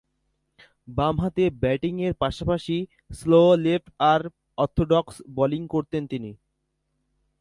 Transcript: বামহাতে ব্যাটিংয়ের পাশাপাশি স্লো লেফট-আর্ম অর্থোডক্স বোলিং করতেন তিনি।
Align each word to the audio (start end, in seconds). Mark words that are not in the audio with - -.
বামহাতে 0.87 1.43
ব্যাটিংয়ের 1.61 2.13
পাশাপাশি 2.13 2.77
স্লো 3.11 3.41
লেফট-আর্ম 3.57 4.31
অর্থোডক্স 4.57 5.15
বোলিং 5.35 5.61
করতেন 5.67 6.03
তিনি। 6.07 6.31